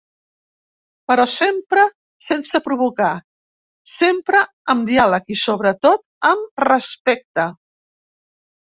[1.11, 1.83] Però sempre
[2.29, 3.11] sense provocar,
[3.99, 4.43] sempre
[4.77, 7.49] amb diàleg i, sobretot, amb respecte.